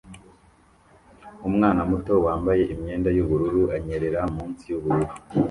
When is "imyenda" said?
2.73-3.09